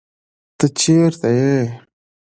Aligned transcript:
ته 0.57 0.65
چېرته 0.79 1.29
يې 1.39 1.57